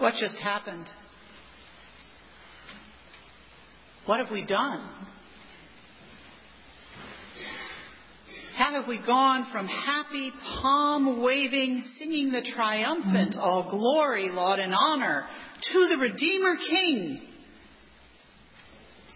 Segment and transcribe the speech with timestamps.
[0.00, 0.88] What just happened?
[4.06, 4.88] What have we done?
[8.56, 10.32] How have we gone from happy,
[10.62, 15.26] palm waving, singing the triumphant, all glory, laud, and honor,
[15.72, 17.20] to the Redeemer King,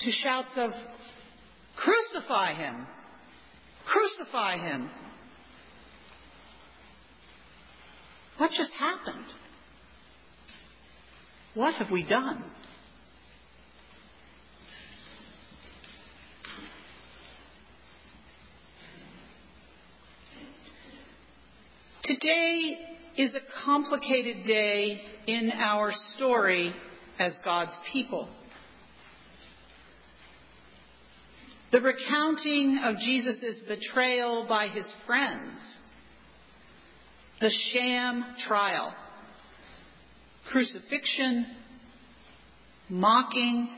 [0.00, 0.72] to shouts of,
[1.76, 2.88] Crucify him!
[3.86, 4.90] Crucify him!
[8.38, 9.26] What just happened?
[11.54, 12.42] What have we done?
[22.04, 22.78] Today
[23.18, 26.74] is a complicated day in our story
[27.18, 28.28] as God's people.
[31.70, 35.58] The recounting of Jesus' betrayal by his friends,
[37.40, 38.94] the sham trial,
[40.52, 41.46] crucifixion,
[42.90, 43.70] mocking,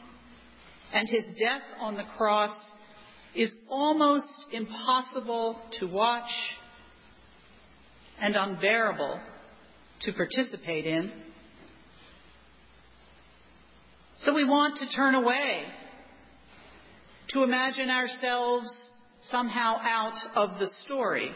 [0.93, 2.55] and his death on the cross
[3.35, 6.31] is almost impossible to watch
[8.21, 9.21] and unbearable
[10.01, 11.13] to participate in.
[14.19, 15.65] So we want to turn away,
[17.31, 18.69] to imagine ourselves
[19.25, 21.31] somehow out of the story,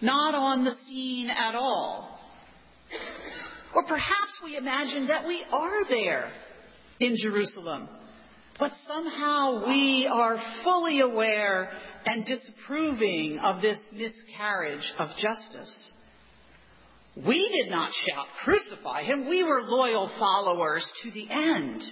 [0.00, 2.13] not on the scene at all.
[3.74, 6.30] Or perhaps we imagine that we are there
[7.00, 7.88] in Jerusalem,
[8.58, 11.70] but somehow we are fully aware
[12.06, 15.92] and disapproving of this miscarriage of justice.
[17.16, 19.28] We did not shout, Crucify him.
[19.28, 21.82] We were loyal followers to the end.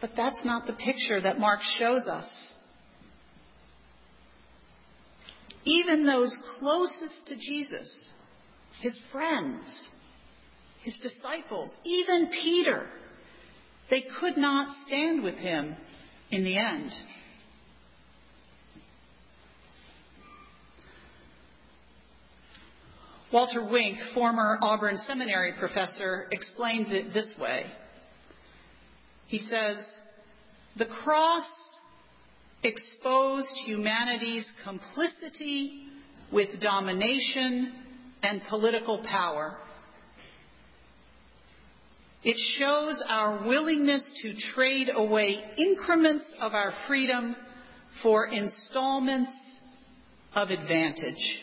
[0.00, 2.54] But that's not the picture that Mark shows us.
[5.64, 8.12] Even those closest to Jesus,
[8.80, 9.64] his friends,
[10.82, 12.86] his disciples, even Peter,
[13.90, 15.76] they could not stand with him
[16.30, 16.90] in the end.
[23.32, 27.66] Walter Wink, former Auburn Seminary professor, explains it this way.
[29.28, 29.76] He says,
[30.76, 31.46] The cross
[32.64, 35.86] exposed humanity's complicity
[36.32, 37.79] with domination
[38.22, 39.56] and political power.
[42.22, 47.34] It shows our willingness to trade away increments of our freedom
[48.02, 49.32] for installments
[50.34, 51.42] of advantage.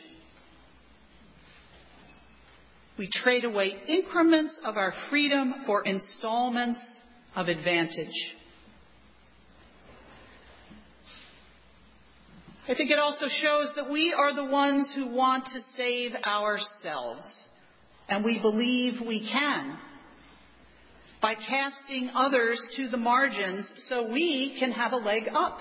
[2.98, 6.80] We trade away increments of our freedom for installments
[7.36, 8.36] of advantage.
[12.70, 17.26] I think it also shows that we are the ones who want to save ourselves,
[18.10, 19.78] and we believe we can
[21.22, 25.60] by casting others to the margins so we can have a leg up.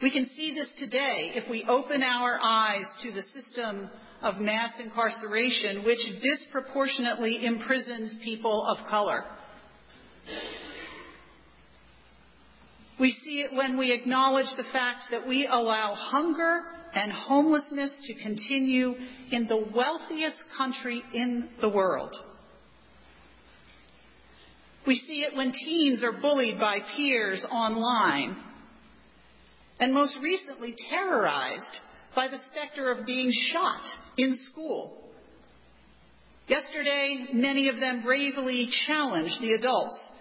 [0.00, 3.90] We can see this today if we open our eyes to the system
[4.22, 9.24] of mass incarceration, which disproportionately imprisons people of color.
[12.98, 16.62] We see it when we acknowledge the fact that we allow hunger
[16.94, 18.94] and homelessness to continue
[19.30, 22.14] in the wealthiest country in the world.
[24.86, 28.36] We see it when teens are bullied by peers online
[29.78, 31.80] and most recently terrorized
[32.14, 33.82] by the specter of being shot
[34.16, 35.02] in school.
[36.48, 40.12] Yesterday, many of them bravely challenged the adults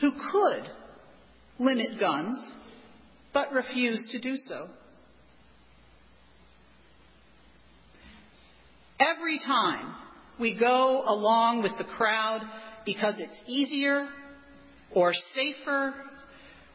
[0.00, 0.68] who could
[1.58, 2.38] limit guns,
[3.32, 4.66] but refused to do so.
[8.98, 9.94] Every time
[10.38, 12.40] we go along with the crowd
[12.84, 14.08] because it's easier
[14.94, 15.94] or safer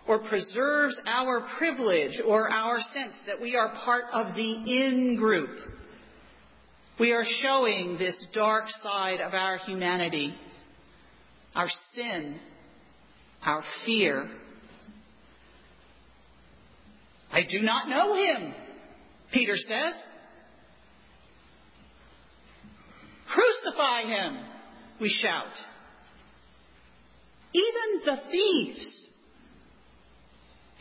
[0.08, 5.50] or preserves our privilege or our sense that we are part of the in group.
[7.00, 10.36] We are showing this dark side of our humanity,
[11.56, 12.40] our sin,
[13.44, 14.30] our fear.
[17.40, 18.54] I do not know him,
[19.32, 19.94] Peter says.
[23.34, 24.40] Crucify him,
[25.00, 25.54] we shout.
[27.54, 29.06] Even the thieves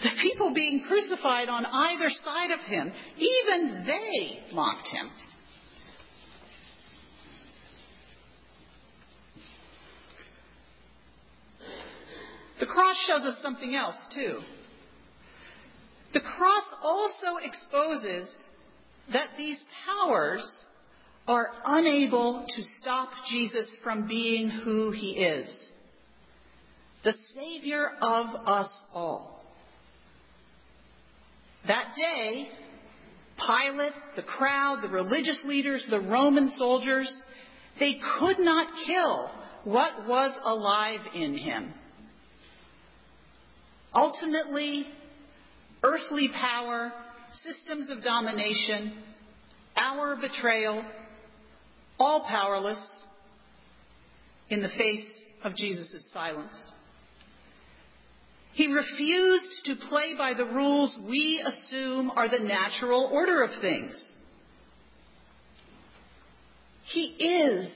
[0.02, 5.10] the people being crucified on either side of him, even they mocked him.
[12.60, 14.38] The cross shows us something else, too.
[16.14, 18.34] The cross also exposes
[19.12, 20.46] that these powers
[21.26, 25.54] are unable to stop Jesus from being who he is
[27.04, 29.44] the Savior of us all.
[31.66, 32.48] That day,
[33.38, 37.10] Pilate, the crowd, the religious leaders, the Roman soldiers,
[37.78, 39.30] they could not kill
[39.64, 41.72] what was alive in him.
[43.94, 44.86] Ultimately,
[45.82, 46.92] earthly power,
[47.42, 49.02] systems of domination,
[49.76, 50.84] our betrayal,
[51.98, 52.78] all powerless
[54.50, 56.72] in the face of Jesus' silence.
[58.54, 63.96] He refused to play by the rules we assume are the natural order of things.
[66.86, 67.68] He is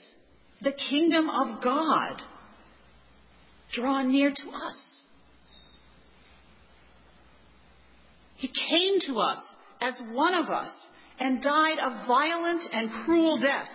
[0.62, 2.20] the kingdom of God
[3.72, 4.91] drawn near to us.
[8.42, 9.38] He came to us
[9.80, 10.68] as one of us
[11.20, 13.68] and died a violent and cruel death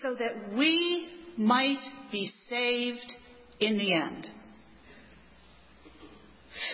[0.00, 3.12] so that we might be saved
[3.60, 4.26] in the end.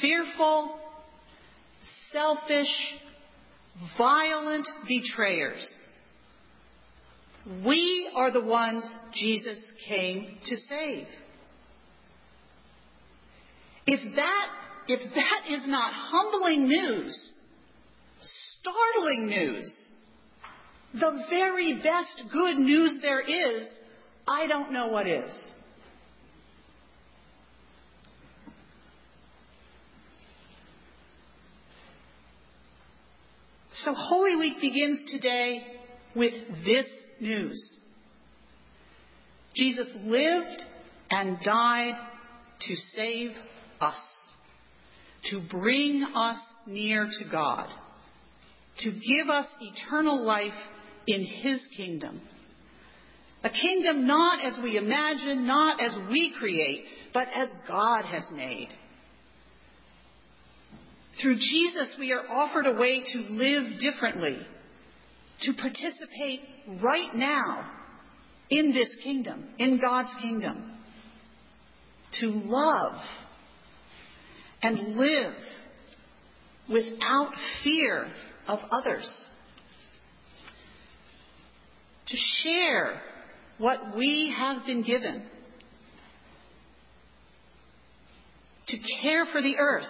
[0.01, 0.79] Fearful,
[2.12, 2.73] selfish,
[3.99, 5.69] violent betrayers.
[7.67, 9.59] We are the ones Jesus
[9.89, 11.09] came to save.
[13.89, 14.60] If that,
[14.91, 17.33] if that is not humbling news,
[18.61, 19.89] startling news,
[20.93, 23.69] the very best good news there is,
[24.27, 25.31] I don't know what is.
[33.73, 35.63] So Holy Week begins today
[36.17, 36.35] with
[36.65, 36.87] this
[37.21, 37.79] news.
[39.55, 40.65] Jesus lived
[41.11, 41.95] and died
[42.63, 43.31] to save
[43.81, 43.95] us,
[45.31, 47.69] to bring us near to God,
[48.78, 50.52] to give us eternal life
[51.06, 52.20] in His kingdom.
[53.43, 58.69] A kingdom not as we imagine, not as we create, but as God has made.
[61.20, 64.38] Through Jesus, we are offered a way to live differently,
[65.43, 66.40] to participate
[66.82, 67.70] right now
[68.50, 70.78] in this kingdom, in God's kingdom,
[72.20, 73.00] to love
[74.62, 75.35] and live
[76.69, 77.33] without
[77.65, 78.09] fear
[78.47, 79.11] of others.
[82.09, 83.01] To share
[83.59, 85.25] what we have been given,
[88.69, 89.85] to care for the earth,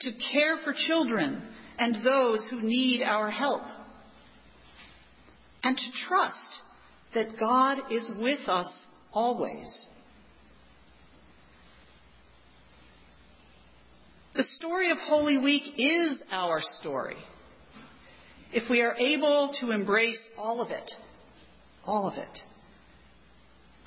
[0.00, 1.42] to care for children
[1.78, 3.62] and those who need our help,
[5.64, 6.36] and to trust
[7.14, 8.68] that God is with us
[9.12, 9.88] always.
[14.42, 17.14] The story of Holy Week is our story.
[18.52, 20.90] If we are able to embrace all of it,
[21.84, 22.38] all of it.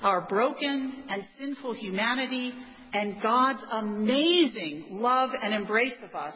[0.00, 2.54] Our broken and sinful humanity
[2.94, 6.34] and God's amazing love and embrace of us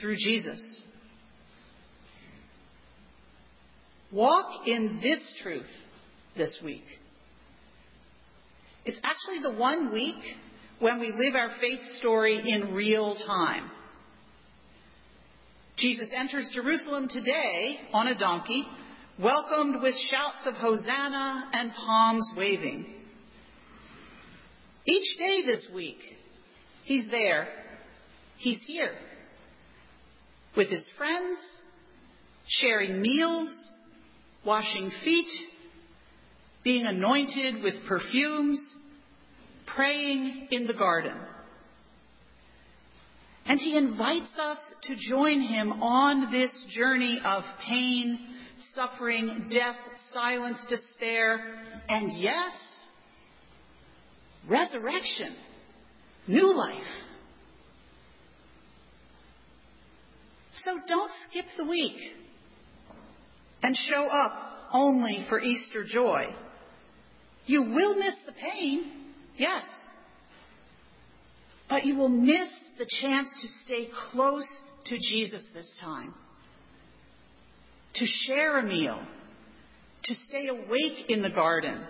[0.00, 0.86] through Jesus.
[4.10, 5.70] Walk in this truth
[6.38, 6.86] this week.
[8.86, 10.24] It's actually the one week
[10.82, 13.70] when we live our faith story in real time.
[15.78, 18.64] Jesus enters Jerusalem today on a donkey
[19.16, 22.84] welcomed with shouts of Hosanna and palms waving.
[24.84, 26.00] Each day this week,
[26.84, 27.46] he's there.
[28.38, 28.90] He's here.
[30.56, 31.38] With his friends,
[32.48, 33.56] sharing meals,
[34.44, 35.30] washing feet,
[36.64, 38.60] being anointed with perfumes,
[39.74, 41.16] praying in the garden.
[43.44, 48.32] And he invites us to join him on this journey of pain
[48.74, 49.76] suffering, death,
[50.12, 51.40] silence, despair,
[51.88, 52.52] and yes,
[54.48, 55.34] resurrection,
[56.28, 56.80] new life.
[60.52, 61.96] So don't skip the week
[63.62, 66.26] and show up only for Easter joy.
[67.46, 69.01] You will miss the pain,
[69.36, 69.64] yes,
[71.68, 72.48] but you will miss
[72.78, 74.46] the chance to stay close
[74.86, 76.14] to Jesus this time.
[77.94, 79.00] To share a meal,
[80.04, 81.84] to stay awake in the garden,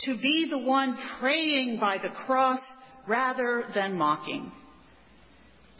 [0.00, 2.60] to be the one praying by the cross
[3.08, 4.52] rather than mocking,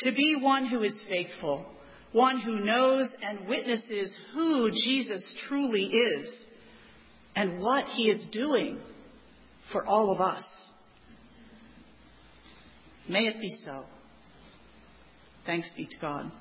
[0.01, 1.67] to be one who is faithful,
[2.13, 6.47] one who knows and witnesses who Jesus truly is
[7.35, 8.79] and what he is doing
[9.73, 10.43] for all of us.
[13.09, 13.85] May it be so.
[15.47, 16.33] Thanks be to God.